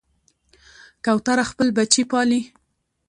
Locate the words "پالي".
2.11-2.41